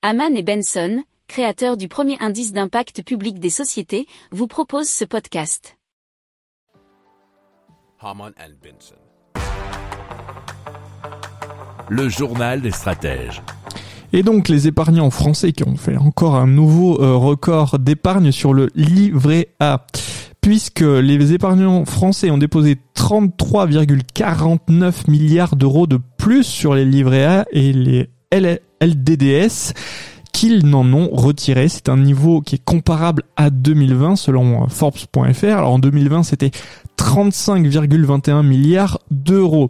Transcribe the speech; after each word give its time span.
Haman 0.00 0.36
et 0.36 0.44
Benson, 0.44 1.02
créateurs 1.26 1.76
du 1.76 1.88
premier 1.88 2.16
indice 2.20 2.52
d'impact 2.52 3.02
public 3.02 3.40
des 3.40 3.50
sociétés, 3.50 4.06
vous 4.30 4.46
proposent 4.46 4.88
ce 4.88 5.04
podcast. 5.04 5.76
Haman 8.00 8.32
and 8.38 8.52
Benson. 8.62 8.94
Le 11.88 12.08
journal 12.08 12.60
des 12.60 12.70
stratèges. 12.70 13.42
Et 14.12 14.22
donc 14.22 14.48
les 14.48 14.68
épargnants 14.68 15.10
français 15.10 15.50
qui 15.50 15.64
ont 15.64 15.74
fait 15.74 15.96
encore 15.96 16.36
un 16.36 16.46
nouveau 16.46 17.02
euh, 17.02 17.16
record 17.16 17.80
d'épargne 17.80 18.30
sur 18.30 18.54
le 18.54 18.70
livret 18.76 19.48
A. 19.58 19.84
Puisque 20.40 20.82
les 20.82 21.32
épargnants 21.32 21.84
français 21.84 22.30
ont 22.30 22.38
déposé 22.38 22.76
33,49 22.94 25.10
milliards 25.10 25.56
d'euros 25.56 25.88
de 25.88 25.98
plus 26.18 26.44
sur 26.44 26.76
les 26.76 26.84
livrets 26.84 27.24
A 27.24 27.46
et 27.50 27.72
les 27.72 28.10
LDDS 28.32 29.72
qu'ils 30.32 30.66
n'en 30.66 30.92
ont 30.92 31.08
retiré. 31.10 31.68
C'est 31.68 31.88
un 31.88 31.96
niveau 31.96 32.40
qui 32.40 32.56
est 32.56 32.64
comparable 32.64 33.24
à 33.36 33.50
2020 33.50 34.16
selon 34.16 34.68
Forbes.fr. 34.68 35.44
Alors 35.44 35.72
en 35.72 35.78
2020 35.78 36.22
c'était 36.22 36.50
35,21 36.98 38.42
milliards 38.42 39.00
d'euros. 39.10 39.68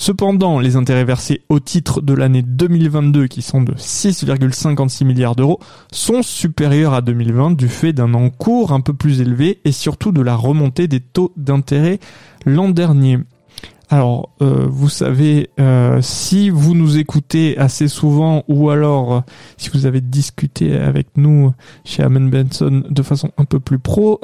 Cependant, 0.00 0.60
les 0.60 0.76
intérêts 0.76 1.04
versés 1.04 1.42
au 1.48 1.58
titre 1.58 2.00
de 2.00 2.14
l'année 2.14 2.42
2022, 2.42 3.26
qui 3.26 3.42
sont 3.42 3.62
de 3.62 3.72
6,56 3.72 5.04
milliards 5.04 5.34
d'euros, 5.34 5.58
sont 5.90 6.22
supérieurs 6.22 6.94
à 6.94 7.00
2020 7.00 7.56
du 7.56 7.66
fait 7.66 7.92
d'un 7.92 8.14
encours 8.14 8.72
un 8.72 8.80
peu 8.80 8.94
plus 8.94 9.20
élevé 9.20 9.58
et 9.64 9.72
surtout 9.72 10.12
de 10.12 10.22
la 10.22 10.36
remontée 10.36 10.86
des 10.86 11.00
taux 11.00 11.32
d'intérêt 11.36 11.98
l'an 12.46 12.68
dernier. 12.68 13.18
Alors, 13.90 14.30
euh, 14.42 14.66
vous 14.68 14.90
savez, 14.90 15.48
euh, 15.58 16.02
si 16.02 16.50
vous 16.50 16.74
nous 16.74 16.98
écoutez 16.98 17.56
assez 17.56 17.88
souvent 17.88 18.44
ou 18.46 18.68
alors 18.68 19.14
euh, 19.14 19.20
si 19.56 19.70
vous 19.70 19.86
avez 19.86 20.02
discuté 20.02 20.76
avec 20.76 21.06
nous 21.16 21.52
chez 21.84 22.02
Amen 22.02 22.28
Benson 22.28 22.82
de 22.88 23.02
façon 23.02 23.30
un 23.38 23.46
peu 23.46 23.60
plus 23.60 23.78
pro, 23.78 24.20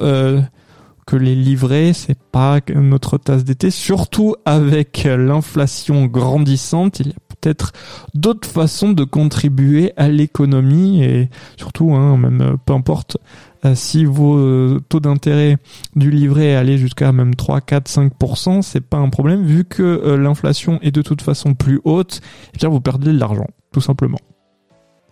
que 1.06 1.16
les 1.16 1.34
livrets, 1.34 1.92
c'est 1.92 2.18
pas 2.18 2.60
notre 2.74 3.18
tasse 3.18 3.44
d'été, 3.44 3.70
surtout 3.70 4.36
avec 4.46 5.04
l'inflation 5.04 6.06
grandissante, 6.06 7.02
peut-être 7.44 7.72
d'autres 8.14 8.48
façons 8.48 8.92
de 8.92 9.04
contribuer 9.04 9.92
à 9.96 10.08
l'économie 10.08 11.02
et 11.02 11.28
surtout, 11.56 11.92
hein, 11.94 12.16
même 12.16 12.40
euh, 12.40 12.56
peu 12.64 12.72
importe 12.72 13.18
euh, 13.64 13.74
si 13.74 14.04
vos 14.04 14.36
euh, 14.36 14.80
taux 14.88 15.00
d'intérêt 15.00 15.58
du 15.94 16.10
livret 16.10 16.54
allaient 16.54 16.78
jusqu'à 16.78 17.12
même 17.12 17.34
3, 17.34 17.60
4, 17.60 17.88
5%, 17.90 18.62
c'est 18.62 18.80
pas 18.80 18.98
un 18.98 19.10
problème 19.10 19.44
vu 19.44 19.64
que 19.64 20.16
l'inflation 20.16 20.78
est 20.82 20.90
de 20.90 21.02
toute 21.02 21.22
façon 21.22 21.54
plus 21.54 21.80
haute, 21.84 22.16
et 22.16 22.50
eh 22.54 22.58
bien 22.58 22.68
vous 22.68 22.80
perdez 22.80 23.12
de 23.12 23.18
l'argent, 23.18 23.46
tout 23.72 23.80
simplement. 23.80 24.18